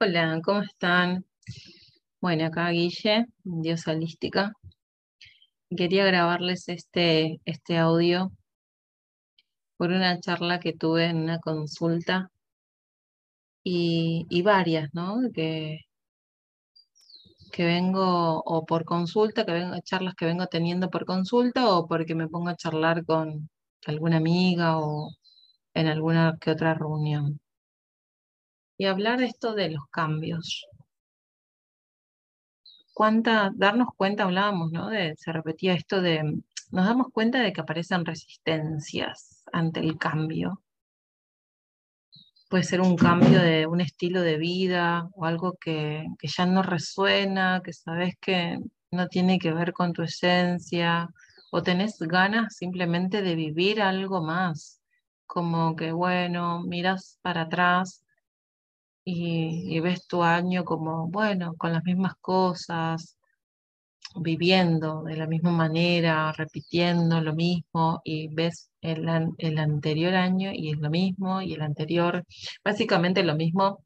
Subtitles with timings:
[0.00, 1.24] Hola, ¿cómo están?
[2.20, 4.52] Bueno, acá Guille, Diosa Holística.
[5.74, 8.30] Quería grabarles este, este audio
[9.78, 12.30] por una charla que tuve en una consulta
[13.64, 15.16] y, y varias, ¿no?
[15.34, 15.78] Que,
[17.52, 22.14] que vengo, o por consulta, que vengo, charlas que vengo teniendo por consulta, o porque
[22.14, 23.50] me pongo a charlar con
[23.86, 25.10] alguna amiga o
[25.74, 27.40] en alguna que otra reunión.
[28.78, 30.64] Y hablar de esto de los cambios.
[32.94, 34.88] Cuánta, darnos cuenta, hablábamos, ¿no?
[34.88, 36.22] De, se repetía esto de,
[36.70, 40.62] nos damos cuenta de que aparecen resistencias ante el cambio.
[42.48, 46.62] Puede ser un cambio de un estilo de vida o algo que, que ya no
[46.62, 48.58] resuena, que sabes que
[48.92, 51.08] no tiene que ver con tu esencia,
[51.50, 54.80] o tenés ganas simplemente de vivir algo más,
[55.26, 58.04] como que, bueno, miras para atrás
[59.10, 63.16] y, ves tu año como, bueno, con las mismas cosas,
[64.16, 70.72] viviendo de la misma manera, repitiendo lo mismo y ves el, el anterior año y
[70.72, 72.24] es lo mismo y el anterior,
[72.64, 73.82] básicamente lo mismo,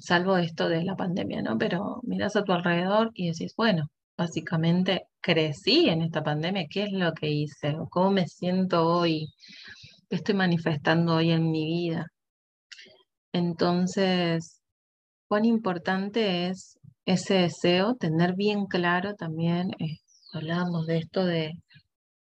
[0.00, 1.56] salvo esto de la pandemia, ¿no?
[1.58, 6.92] Pero miras a tu alrededor y decís, bueno, básicamente crecí en esta pandemia, ¿qué es
[6.92, 7.76] lo que hice?
[7.90, 9.28] ¿Cómo me siento hoy?
[10.08, 12.06] ¿Qué estoy manifestando hoy en mi vida?
[13.34, 14.62] Entonces,
[15.28, 19.98] cuán importante es ese deseo, tener bien claro también, eh,
[20.32, 21.52] hablábamos de esto de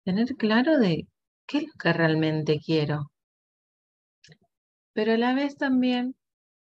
[0.05, 1.07] tener claro de
[1.47, 3.11] qué es lo que realmente quiero.
[4.95, 6.17] Pero a la vez también,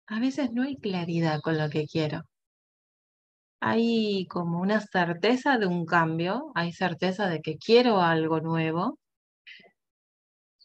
[0.08, 2.24] a veces no hay claridad con lo que quiero.
[3.62, 9.00] Hay como una certeza de un cambio, hay certeza de que quiero algo nuevo,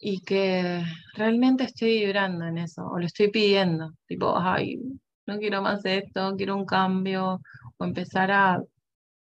[0.01, 4.79] y que realmente estoy vibrando en eso, o lo estoy pidiendo, tipo, ay,
[5.27, 7.39] no quiero más esto, quiero un cambio,
[7.77, 8.59] o empezar a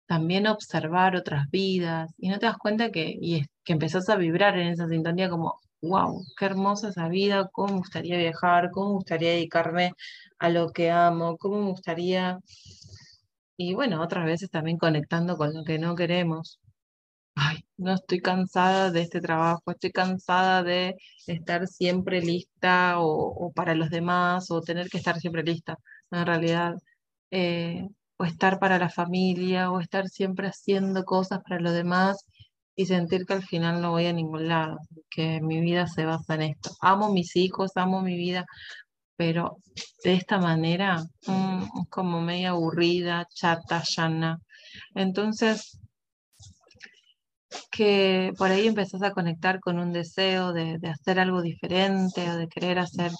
[0.08, 4.58] también observar otras vidas, y no te das cuenta que, y que empezás a vibrar
[4.58, 8.96] en esa sintonía como, wow, qué hermosa esa vida, cómo me gustaría viajar, cómo me
[8.96, 9.92] gustaría dedicarme
[10.40, 12.40] a lo que amo, cómo me gustaría,
[13.58, 16.60] y bueno, otras veces también conectando con lo que no queremos
[17.78, 20.96] no estoy cansada de este trabajo, estoy cansada de
[21.28, 25.78] estar siempre lista o, para los demás o tener que estar siempre lista,
[26.12, 26.74] en realidad,
[27.32, 32.18] eh, o estar para la familia o estar siempre haciendo cosas para los demás
[32.76, 34.78] y sentir que al final no voy a ningún lado,
[35.10, 36.72] que mi vida se basa en esto.
[36.82, 38.46] Amo mis hijos, amo mi vida,
[39.18, 39.58] pero
[40.04, 44.40] de esta manera, mm, como media aburrida, chata, llana.
[44.96, 45.80] Entonces,
[47.72, 52.48] que por ahí empezás a conectar con un deseo de, hacer algo diferente o de
[52.48, 53.12] querer hacer,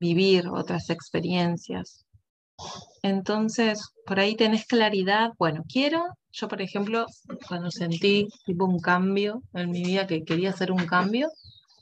[0.00, 2.04] vivir otras experiencias.
[3.02, 7.06] Entonces, por ahí tenés claridad, bueno, quiero, yo por ejemplo,
[7.48, 11.28] cuando sentí tipo un cambio en mi vida, que quería hacer un cambio,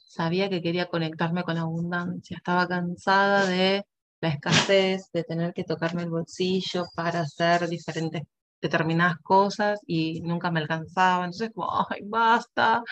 [0.07, 3.85] sabía que quería conectarme con abundancia, estaba cansada de
[4.21, 8.23] la escasez, de tener que tocarme el bolsillo para hacer diferentes
[8.61, 11.25] determinadas cosas y nunca me alcanzaba.
[11.25, 12.83] Entonces, como, ay, basta,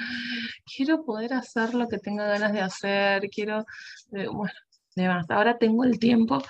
[0.64, 3.60] quiero poder hacer lo que tenga ganas de hacer, quiero,
[4.12, 4.54] eh, bueno,
[4.96, 5.36] de basta.
[5.36, 6.42] Ahora tengo el tiempo,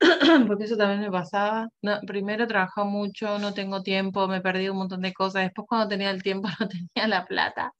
[0.46, 1.68] porque eso también me pasaba.
[1.82, 5.44] No, primero trabajaba mucho, no tengo tiempo, me perdí un montón de cosas.
[5.44, 7.72] Después cuando tenía el tiempo no tenía la plata.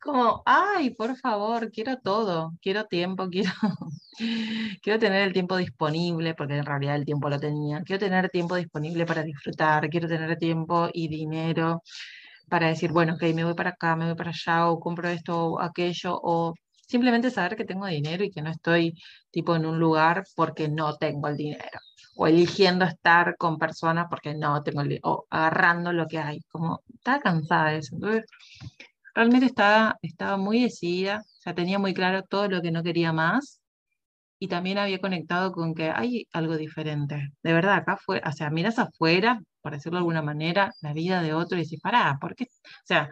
[0.00, 3.50] Como, ay, por favor, quiero todo, quiero tiempo, quiero
[4.82, 7.82] Quiero tener el tiempo disponible, porque en realidad el tiempo lo tenía.
[7.82, 11.82] Quiero tener tiempo disponible para disfrutar, quiero tener tiempo y dinero
[12.48, 15.46] para decir, bueno, ok, me voy para acá, me voy para allá, o compro esto
[15.54, 16.54] o aquello, o
[16.94, 18.94] simplemente saber que tengo dinero y que no estoy
[19.32, 21.80] tipo en un lugar porque no tengo el dinero,
[22.14, 26.40] o eligiendo estar con personas porque no tengo el dinero, o agarrando lo que hay,
[26.52, 27.96] como estaba cansada de eso.
[27.96, 28.24] Entonces,
[29.12, 33.12] realmente estaba, estaba muy decidida, o sea, tenía muy claro todo lo que no quería
[33.12, 33.60] más
[34.38, 37.32] y también había conectado con que hay algo diferente.
[37.42, 41.22] De verdad, acá fue, o sea, miras afuera, por decirlo de alguna manera, la vida
[41.22, 42.44] de otro y dices, pará, ¿por qué?
[42.44, 43.08] O sea,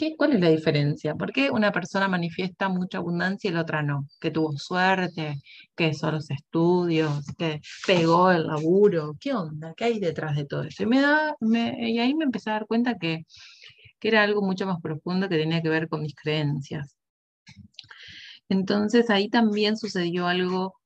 [0.00, 1.14] ¿qué, ¿cuál es la diferencia?
[1.14, 4.06] ¿Por qué una persona manifiesta mucha abundancia y la otra no?
[4.18, 5.42] Que tuvo suerte,
[5.76, 9.74] que son los estudios, que pegó el laburo, ¿qué onda?
[9.76, 10.84] ¿Qué hay detrás de todo eso?
[10.84, 13.26] Y, ahí me empecé a dar cuenta que
[14.00, 16.96] era algo mucho más profundo que tenía que ver con mis creencias.
[18.48, 20.79] Entonces ahí también sucedió algo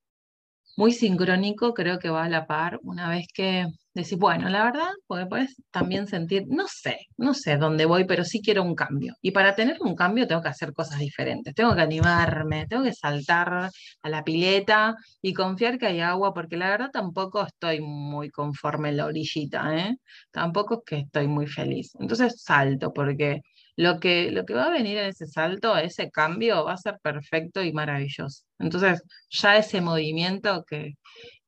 [0.77, 4.89] muy sincrónico, creo que va a la par una vez que decís, bueno, la verdad,
[5.07, 9.15] porque puedes también sentir, no sé, no sé dónde voy, pero sí quiero un cambio.
[9.23, 12.93] Y para tener un cambio tengo que hacer cosas diferentes, tengo que animarme, tengo que
[12.93, 13.71] saltar
[14.03, 18.89] a la pileta y confiar que hay agua, porque la verdad tampoco estoy muy conforme
[18.91, 19.97] en la orillita, ¿eh?
[20.33, 21.93] Tampoco es que estoy muy feliz.
[22.01, 23.43] Entonces salto, porque
[23.77, 26.99] lo que, lo que va a venir en ese salto, ese cambio, va a ser
[27.03, 28.45] perfecto y maravilloso.
[28.59, 30.95] Entonces, ya ese movimiento que,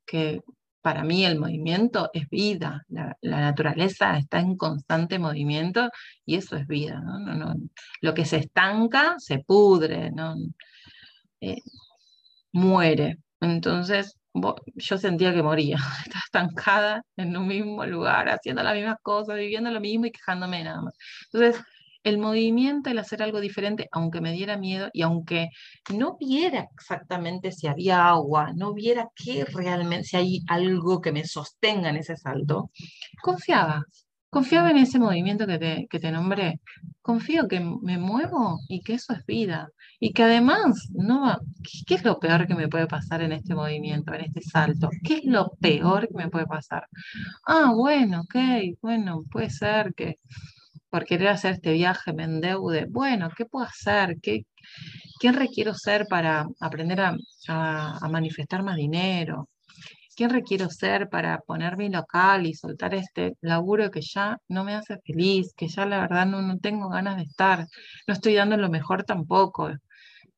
[0.07, 0.41] que
[0.87, 5.91] para mí el movimiento es vida, la, naturaleza está en constante movimiento
[6.25, 7.01] y eso es vida.
[7.05, 7.19] ¿no?
[7.19, 7.55] No,
[8.03, 10.37] lo que se estanca se pudre, ¿no?
[11.41, 11.59] Eh,
[12.53, 13.19] muere.
[13.41, 14.17] Entonces,
[14.75, 15.77] yo sentía que moría,
[16.07, 20.65] estaba estancada en un mismo lugar, haciendo las mismas cosas, viviendo lo mismo y quejándome
[20.65, 20.95] nada más.
[21.33, 21.63] Entonces,
[22.07, 25.49] el movimiento, el hacer algo diferente, aunque me diera miedo y aunque
[25.93, 31.25] no viera exactamente si había agua, no viera que realmente, si hay algo que me
[31.25, 32.71] sostenga en ese salto,
[33.21, 33.85] confiaba.
[34.31, 36.61] Confiaba en ese movimiento que te, que te nombré.
[37.03, 39.69] Confío que me muevo y que eso es vida.
[39.99, 41.39] Y que además, no
[41.87, 44.91] ¿qué es lo peor que me puede pasar en este movimiento, en este salto?
[45.03, 46.87] ¿Qué es lo peor que me puede pasar?
[47.47, 48.37] Ah, bueno, ok,
[48.81, 50.19] bueno, puede ser que
[50.91, 52.87] por querer hacer este viaje me endeude.
[52.89, 54.17] Bueno, ¿qué puedo hacer?
[54.23, 54.45] ¿Qué,
[55.21, 57.17] ¿Quién requiero ser para aprender a,
[58.11, 59.49] manifestar más dinero?
[60.17, 64.75] ¿Quién requiero ser para poner mi local y soltar este laburo que ya no me
[64.75, 67.67] hace feliz, que ya la verdad no, no tengo ganas de estar,
[68.07, 69.71] no estoy dando lo mejor tampoco?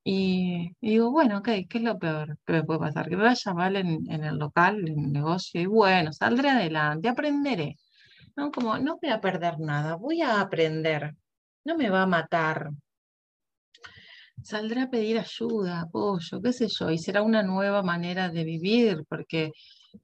[0.05, 3.09] Y, digo, bueno, ok, ¿qué es lo peor que me puede pasar?
[3.09, 7.09] Que me vaya mal en, en el local, en el negocio, y bueno, saldré adelante,
[7.09, 7.77] aprenderé.
[8.39, 8.53] ¿No?
[8.53, 11.15] Como no voy a perder nada, voy a aprender,
[11.65, 12.71] no me va a matar.
[14.43, 19.03] Saldré a pedir ayuda, apoyo, qué sé yo, y será una nueva manera de vivir,
[19.09, 19.51] porque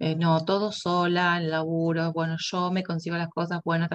[0.01, 3.87] eh, no, todo sola, el laburo, bueno, yo me consigo las cosas, bueno,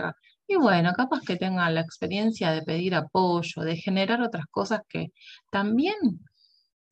[0.47, 5.12] y bueno, capaz que tenga la experiencia de pedir apoyo, de generar otras cosas que
[5.51, 5.95] también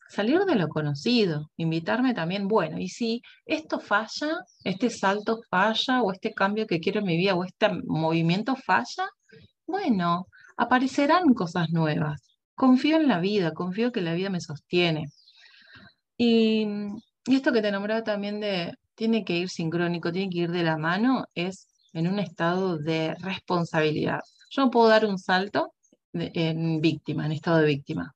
[0.09, 6.11] salir de lo conocido, invitarme también, bueno, y si esto falla, este salto falla, o
[6.11, 9.09] este cambio que quiero en mi vida, o este movimiento falla,
[9.65, 10.27] bueno,
[10.57, 12.21] aparecerán cosas nuevas.
[12.55, 15.07] Confío en la vida, confío que la vida me sostiene.
[16.17, 16.67] Y,
[17.25, 20.77] esto que te nombraba también de, tiene que ir sincrónico, tiene que ir de la
[20.77, 24.21] mano, es en un estado de responsabilidad.
[24.49, 25.73] Yo no puedo dar un salto
[26.13, 28.15] en víctima, en estado de víctima.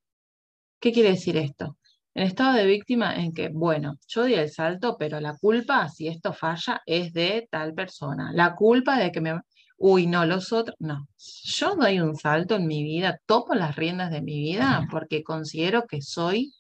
[0.80, 1.78] ¿Qué quiere decir esto?
[2.14, 6.08] En estado de víctima en que, bueno, yo di el salto, pero la culpa, si
[6.08, 8.32] esto falla, es de tal persona.
[8.34, 9.40] La culpa de que me...
[9.78, 10.76] Uy, no, los otros...
[10.80, 15.24] No, yo doy un salto en mi vida, tomo las riendas de mi vida porque
[15.24, 16.54] considero que soy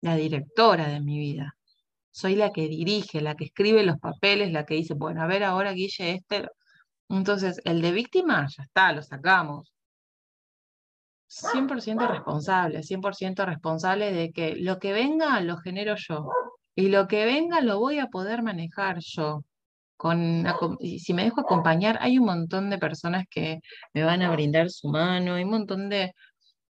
[0.00, 1.56] la directora de mi vida.
[2.12, 5.44] Soy la que dirige, la que escribe los papeles, la que dice, bueno, a ver
[5.44, 6.48] ahora, Guille, este...
[7.08, 9.72] Entonces, el de víctima, ya está, lo sacamos.
[11.32, 16.28] 100% responsable, 100% responsable de que lo que venga lo genero yo
[16.74, 19.44] y lo que venga lo voy a poder manejar yo.
[19.96, 20.44] Con,
[20.80, 23.60] si me dejo acompañar, hay un montón de personas que
[23.94, 26.12] me van a brindar su mano, hay un montón de,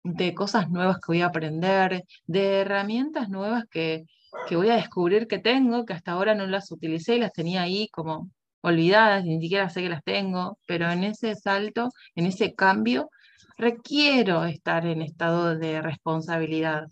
[0.05, 4.05] de cosas nuevas que voy a aprender, de herramientas nuevas que,
[4.47, 7.62] que voy a descubrir que tengo, que hasta ahora no las utilicé y las tenía
[7.62, 8.31] ahí como
[8.61, 13.11] olvidadas, ni siquiera sé que las tengo, pero en ese salto, en ese cambio,
[13.56, 16.89] requiero estar en estado de responsabilidad,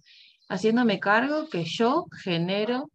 [0.48, 2.90] haciéndome cargo que yo genero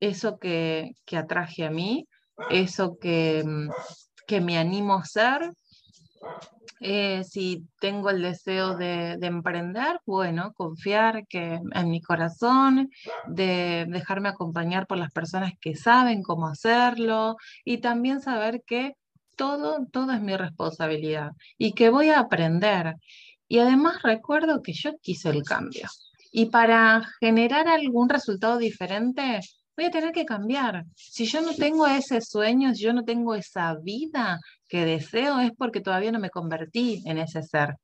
[0.00, 2.08] eso que, que atraje a mí,
[2.50, 3.70] eso que, mm,
[4.26, 5.52] que me animo a hacer.
[6.80, 12.90] Eh, si tengo el deseo de, de, emprender, bueno, confiar que en mi corazón,
[13.28, 18.96] de dejarme acompañar por las personas que saben cómo hacerlo y también saber que
[19.42, 22.94] todo, todo es mi responsabilidad y que voy a aprender.
[23.48, 25.88] Y además recuerdo que yo quise el cambio.
[26.30, 29.40] Y para generar algún resultado diferente,
[29.76, 30.84] voy a tener que cambiar.
[30.94, 35.50] Si yo no tengo ese sueño, si yo no tengo esa vida que deseo, es
[35.58, 37.74] porque todavía no me convertí en ese ser.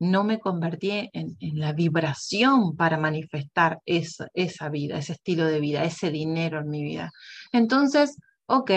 [0.00, 5.60] No me convertí en, en la vibración para manifestar esa, esa vida, ese estilo de
[5.60, 7.12] vida, ese dinero en mi vida.
[7.52, 8.16] Entonces,
[8.46, 8.72] ok,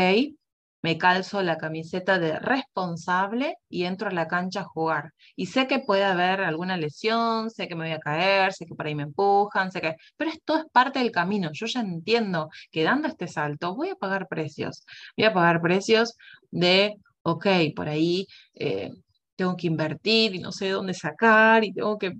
[0.83, 5.13] me calzo la camiseta de responsable y entro a la cancha a jugar.
[5.35, 8.75] Y sé que puede haber alguna lesión, sé que me voy a caer, sé que
[8.75, 9.95] por ahí me empujan, sé que...
[10.17, 11.51] Pero esto es parte del camino.
[11.53, 14.85] Yo ya entiendo que dando este salto voy a pagar precios.
[15.17, 16.15] Voy a pagar precios
[16.51, 18.91] de, ok, por ahí eh,
[19.37, 22.13] tengo que invertir y no sé dónde sacar y tengo que,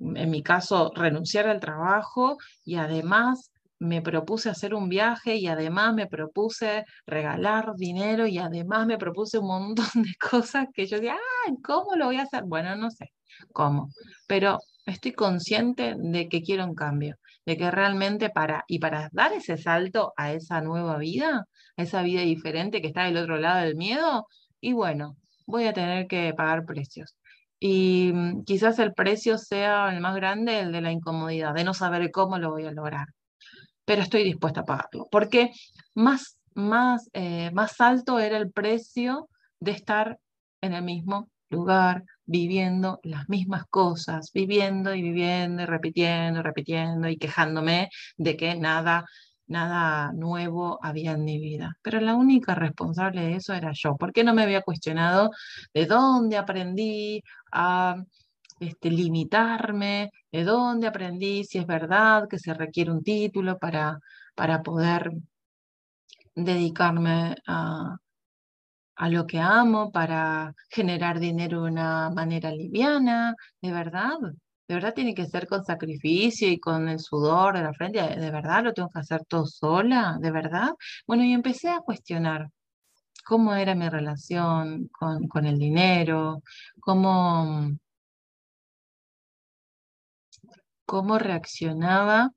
[0.00, 3.51] en mi caso, renunciar al trabajo y además
[3.82, 9.38] me propuse hacer un viaje y además me propuse regalar dinero y además me propuse
[9.38, 12.44] un montón de cosas que yo decía, ah, ¿cómo lo voy a hacer?
[12.44, 13.12] Bueno, no sé
[13.52, 13.88] cómo,
[14.28, 19.32] pero estoy consciente de que quiero un cambio, de que realmente para, y para dar
[19.32, 21.46] ese salto a esa nueva vida,
[21.76, 24.26] a esa vida diferente que está del otro lado del miedo,
[24.60, 27.16] y bueno, voy a tener que pagar precios.
[27.58, 31.74] Y mm, quizás el precio sea el más grande, el de la incomodidad, de no
[31.74, 33.06] saber cómo lo voy a lograr.
[33.84, 35.50] Pero estoy dispuesta a pagarlo, porque
[35.94, 39.28] más, más, eh, más alto era el precio
[39.60, 40.18] de estar
[40.60, 47.08] en el mismo lugar, viviendo las mismas cosas, viviendo y viviendo y repitiendo y repitiendo
[47.08, 49.04] y quejándome de que nada,
[49.46, 51.76] nada nuevo había en mi vida.
[51.82, 53.96] Pero la única responsable de eso era yo.
[53.96, 55.30] ¿Por qué no me había cuestionado
[55.74, 57.22] de dónde aprendí
[57.52, 57.96] a
[58.62, 63.98] este, limitarme, de dónde aprendí si es verdad que se requiere un título para,
[64.34, 65.12] para poder
[66.34, 67.96] dedicarme a,
[68.96, 74.18] a lo que amo, para generar dinero de una manera liviana, de verdad.
[74.68, 78.00] De verdad tiene que ser con sacrificio y con el sudor de la frente.
[78.00, 80.18] ¿De verdad lo tengo que hacer todo sola?
[80.20, 80.70] ¿De verdad?
[81.06, 82.48] Bueno, y empecé a cuestionar
[83.24, 86.42] cómo era mi relación con, con el dinero,
[86.80, 87.70] cómo,
[90.92, 92.32] cómo reaccionaba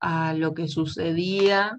[0.00, 1.78] a lo que sucedía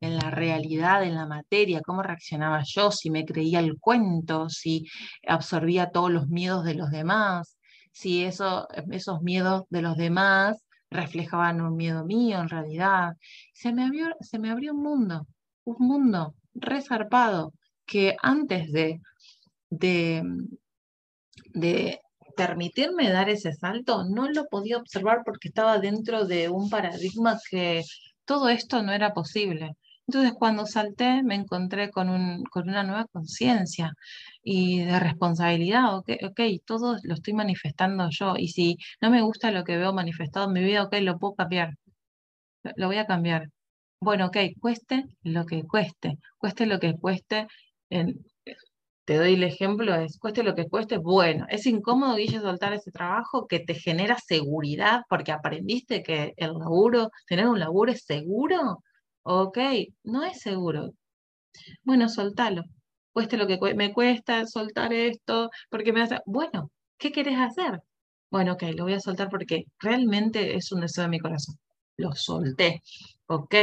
[0.00, 4.86] en la realidad, en la materia, cómo reaccionaba yo, si me creía el cuento, si
[5.26, 7.58] absorbía todos los miedos de los demás,
[7.90, 13.14] si eso, esos miedos de los demás reflejaban un miedo mío en realidad.
[13.52, 15.26] Se me abrió, se me abrió un mundo,
[15.64, 19.00] un mundo resarpado, que antes de,
[19.68, 20.22] de,
[21.54, 22.03] de
[22.36, 27.82] permitirme dar ese salto, no lo podía observar porque estaba dentro de un paradigma que
[28.24, 29.76] todo esto no era posible.
[30.06, 33.94] Entonces cuando salté me encontré con, un, con una nueva conciencia
[34.42, 39.50] y de responsabilidad, ok, ok, todo lo estoy manifestando yo y si no me gusta
[39.50, 41.74] lo que veo manifestado en mi vida, ok, lo puedo cambiar,
[42.76, 43.48] lo voy a cambiar.
[44.00, 47.46] Bueno, ok, cueste lo que cueste, cueste lo que cueste,
[49.04, 52.90] te doy el ejemplo, es cueste lo que cueste, bueno, es incómodo, Guille, soltar ese
[52.90, 58.78] trabajo que te genera seguridad porque aprendiste que el laburo, tener un laburo es seguro,
[59.26, 59.58] Ok,
[60.04, 60.92] no es seguro.
[61.82, 62.62] Bueno, soltalo.
[63.12, 66.20] Cueste lo que me cuesta soltar esto, porque me hace.
[66.26, 67.80] Bueno, ¿qué querés hacer?
[68.30, 71.56] Bueno, ok, lo voy a soltar porque realmente es un deseo de mi corazón.
[71.96, 72.82] Lo solté.
[73.26, 73.54] Ok,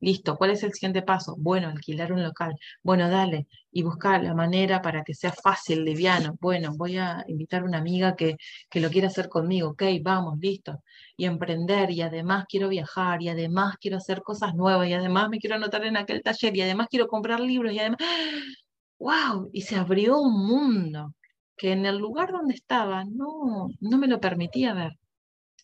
[0.00, 0.36] listo.
[0.36, 1.36] ¿Cuál es el siguiente paso?
[1.38, 2.54] Bueno, alquilar un local.
[2.82, 3.46] Bueno, dale.
[3.70, 6.36] Y buscar la manera para que sea fácil, liviano.
[6.40, 8.36] Bueno, voy a invitar a una amiga que,
[8.70, 9.70] que lo quiera hacer conmigo.
[9.70, 10.82] Ok, vamos, listo.
[11.16, 11.90] Y emprender.
[11.90, 13.22] Y además quiero viajar.
[13.22, 14.88] Y además quiero hacer cosas nuevas.
[14.88, 16.56] Y además me quiero anotar en aquel taller.
[16.56, 17.72] Y además quiero comprar libros.
[17.72, 17.98] Y además.
[18.98, 19.50] ¡Wow!
[19.52, 21.14] Y se abrió un mundo
[21.56, 24.98] que en el lugar donde estaba no, no me lo permitía ver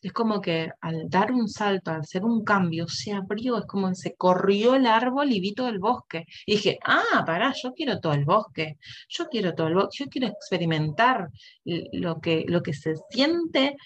[0.03, 3.95] es como que al dar un salto, al hacer un cambio, se abrió, es como
[3.95, 6.25] se corrió el árbol y vi todo el bosque.
[6.47, 8.79] Y dije, ah, pará, yo quiero todo el bosque,
[9.09, 11.29] yo quiero todo el bosque, yo quiero experimentar
[11.65, 13.77] lo que, lo que se siente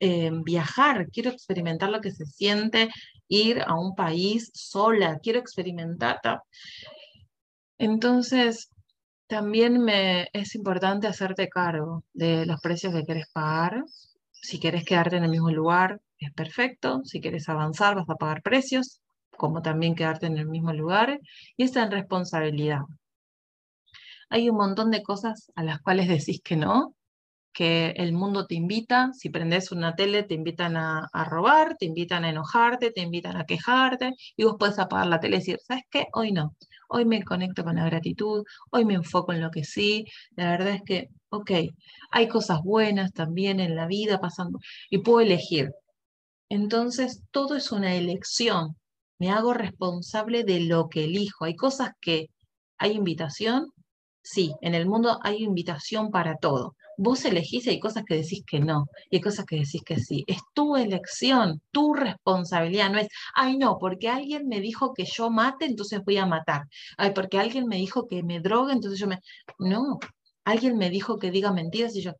[0.00, 2.88] eh, viajar, quiero experimentar lo que se siente
[3.28, 6.20] ir a un país sola, quiero experimentar.
[7.78, 8.70] Entonces,
[9.26, 13.84] también me es importante hacerte cargo de los precios que quieres pagar,
[14.42, 17.02] si quieres quedarte en el mismo lugar, es perfecto.
[17.04, 21.20] Si quieres avanzar, vas a pagar precios, como también quedarte en el mismo lugar.
[21.56, 22.80] Y está en responsabilidad.
[24.28, 26.94] Hay un montón de cosas a las cuales decís que no,
[27.52, 32.24] que el mundo te invita, si prendes una tele te invitan a, robar, te invitan
[32.24, 35.84] a enojarte, te invitan a quejarte, y vos puedes apagar la tele y decir, ¿sabes
[35.90, 36.06] qué?
[36.12, 36.54] Hoy no,
[36.90, 40.04] hoy me conecto con la gratitud, hoy me enfoco en lo que sí,
[40.36, 41.50] la verdad es que, ok,
[42.10, 44.58] hay cosas buenas también en la vida pasando
[44.90, 45.70] y puedo elegir.
[46.50, 48.76] Entonces, todo es una elección,
[49.18, 51.44] me hago responsable de lo que elijo.
[51.44, 52.28] Hay cosas que
[52.78, 53.70] hay invitación,
[54.22, 58.42] sí, en el mundo hay invitación para todo vos elegís y hay cosas que decís
[58.46, 60.24] que no, y hay cosas que decís que sí.
[60.26, 65.30] Es tu elección, tu responsabilidad, no es, ay no, porque alguien me dijo que yo
[65.30, 66.64] mate, entonces voy a matar.
[66.98, 69.18] Ay, porque alguien me dijo que me drogue, entonces yo me...
[69.58, 69.98] No,
[70.44, 72.12] alguien me dijo que diga mentiras y yo...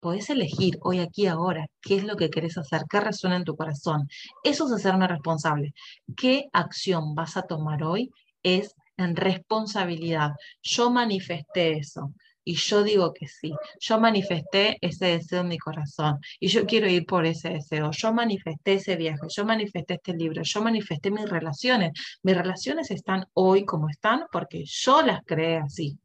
[0.00, 3.56] Podés elegir hoy, aquí, ahora, qué es lo que querés hacer, qué resuena en tu
[3.56, 4.08] corazón.
[4.44, 5.74] Eso es hacerme responsable.
[6.16, 8.10] ¿Qué acción vas a tomar hoy?
[8.42, 10.32] Es en responsabilidad.
[10.62, 12.12] Yo manifesté eso
[12.44, 13.52] y yo digo que sí.
[13.80, 17.90] Yo manifesté ese deseo en mi corazón y yo quiero ir por ese deseo.
[17.90, 21.92] Yo manifesté ese viaje, yo manifesté este libro, yo manifesté mis relaciones.
[22.22, 25.98] Mis relaciones están hoy como están porque yo las creé así.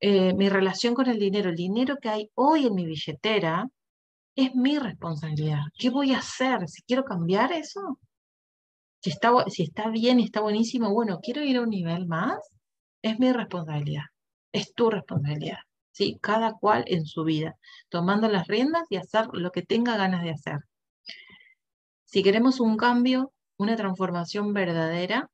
[0.00, 3.68] Eh, mi relación con el dinero, el dinero que hay hoy en mi billetera,
[4.34, 5.60] es mi responsabilidad.
[5.78, 6.68] ¿Qué voy a hacer?
[6.68, 7.98] Si quiero cambiar eso,
[9.00, 12.38] si está, si está bien y está buenísimo, bueno, quiero ir a un nivel más,
[13.02, 14.04] es mi responsabilidad,
[14.52, 15.58] es tu responsabilidad.
[15.92, 16.18] ¿sí?
[16.20, 17.56] Cada cual en su vida,
[17.88, 20.58] tomando las riendas y hacer lo que tenga ganas de hacer.
[22.04, 25.30] Si queremos un cambio, una transformación verdadera,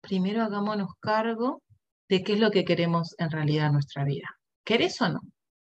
[0.00, 1.62] primero hagámonos cargo
[2.08, 4.28] de qué es lo que queremos en realidad en nuestra vida.
[4.64, 5.20] ¿Querés o no?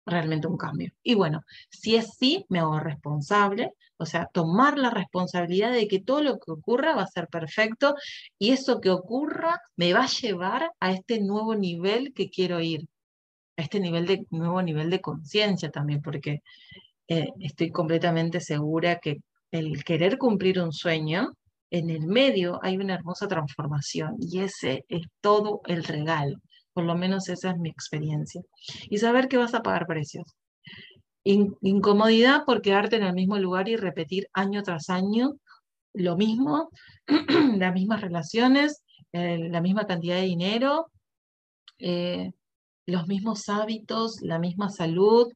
[0.07, 0.93] Realmente un cambio.
[1.03, 6.01] Y bueno, si es sí, me hago responsable, o sea, tomar la responsabilidad de que
[6.01, 7.95] todo lo que ocurra va a ser perfecto
[8.39, 12.89] y eso que ocurra me va a llevar a este nuevo nivel que quiero ir,
[13.57, 16.43] a este nivel de, nuevo nivel de conciencia también, porque
[17.09, 19.19] eh, estoy completamente segura que
[19.51, 21.33] el querer cumplir un sueño,
[21.71, 26.39] en el medio hay una hermosa transformación y ese es todo el regalo.
[26.83, 28.43] Lo menos esa es mi experiencia.
[28.89, 30.25] Y saber que vas a pagar precios.
[31.25, 35.35] incomodidad por quedarte en el mismo lugar y repetir año tras año
[35.93, 36.71] lo mismo,
[37.59, 38.83] las mismas relaciones,
[39.13, 40.87] la misma cantidad de dinero,
[41.79, 42.31] eh,
[42.87, 45.33] los mismos hábitos, la misma salud,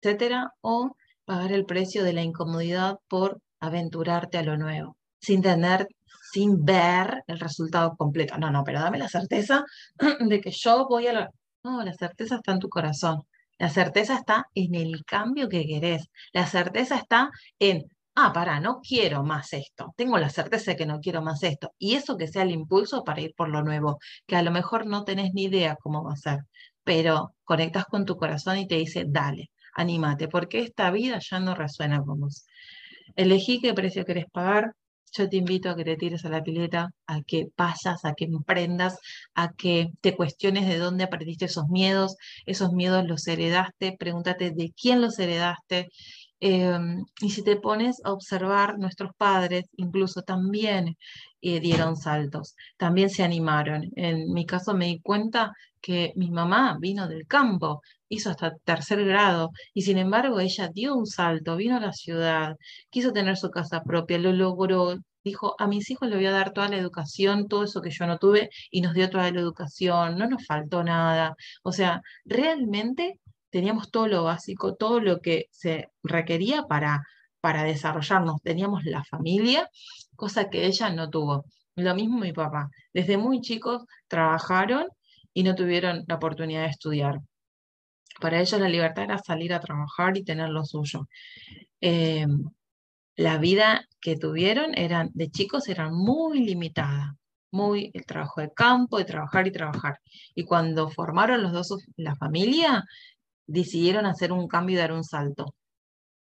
[0.00, 5.86] etcétera, o pagar el precio de la incomodidad por aventurarte a lo nuevo, sin tener
[6.32, 8.38] sin ver el resultado completo.
[8.38, 9.64] No, no, pero dame la certeza
[10.20, 11.12] de que yo voy a...
[11.12, 11.28] Lo...
[11.64, 13.22] No, la certeza está en tu corazón.
[13.58, 16.08] La certeza está en el cambio que querés.
[16.32, 17.84] La certeza está en,
[18.14, 19.94] ah, para, no quiero más esto.
[19.96, 21.72] Tengo la certeza de que no quiero más esto.
[21.78, 24.86] Y eso que sea el impulso para ir por lo nuevo, que a lo mejor
[24.86, 26.40] no tenés ni idea cómo va a ser,
[26.82, 31.54] pero conectas con tu corazón y te dice, dale, anímate, porque esta vida ya no
[31.54, 32.46] resuena con vos.
[33.16, 34.74] Elegí qué precio querés pagar,
[35.12, 38.24] yo te invito a que te tires a la pileta, a que pasas, a que
[38.24, 38.98] emprendas,
[39.34, 42.16] a que te cuestiones de dónde aprendiste esos miedos,
[42.46, 45.90] esos miedos los heredaste, pregúntate de quién los heredaste.
[46.40, 50.96] Em, y si te pones a observar, nuestros padres incluso también
[51.40, 53.90] eh, dieron saltos, también se animaron.
[53.96, 59.04] En mi caso me di cuenta que mi mamá vino del campo, hizo hasta tercer
[59.04, 62.56] grado y sin embargo ella dio un salto, vino a la ciudad,
[62.90, 66.52] quiso tener su casa propia, lo logró, dijo, a mis hijos le voy a dar
[66.52, 70.18] toda la educación, todo eso que yo no tuve y nos dio toda la educación,
[70.18, 71.36] no nos faltó nada.
[71.62, 73.18] O sea, realmente
[73.50, 77.02] teníamos todo lo básico, todo lo que se requería para,
[77.40, 78.42] para desarrollarnos.
[78.42, 79.68] Teníamos la familia,
[80.16, 81.46] cosa que ella no tuvo.
[81.76, 82.68] Lo mismo mi papá.
[82.92, 84.86] Desde muy chicos trabajaron
[85.32, 87.20] y no tuvieron la oportunidad de estudiar.
[88.20, 91.08] Para ellos la libertad era salir a trabajar y tener lo suyo.
[91.80, 92.26] Eh,
[93.16, 97.16] la vida que tuvieron eran, de chicos era muy limitada,
[97.50, 99.98] muy el trabajo de campo, de trabajar y trabajar.
[100.34, 102.84] Y cuando formaron los dos la familia,
[103.46, 105.54] decidieron hacer un cambio y dar un salto.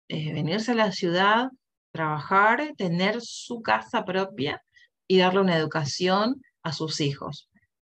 [0.09, 1.49] Eh, venirse a la ciudad,
[1.93, 4.63] trabajar, tener su casa propia
[5.07, 7.49] y darle una educación a sus hijos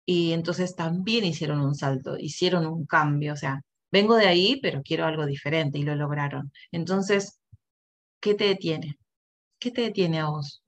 [0.06, 3.62] y entonces también hicieron un salto, hicieron un cambio, o sea,
[3.93, 6.51] vengo de ahí, pero quiero algo diferente y lo lograron.
[6.71, 7.39] Entonces,
[8.21, 8.97] ¿qué te detiene?
[9.60, 10.63] ¿Qué te detiene a vos?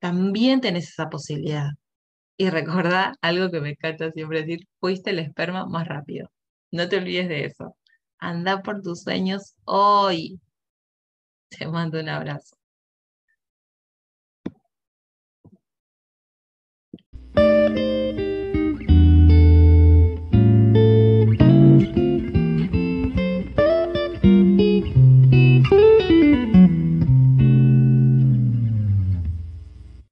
[0.00, 1.70] También tenés esa posibilidad.
[2.38, 6.30] Y recordá algo que me encanta siempre decir, fuiste el esperma más rápido.
[6.72, 7.76] No te olvides de eso.
[8.18, 10.40] Anda por tus sueños hoy.
[11.50, 12.56] Te mando un abrazo.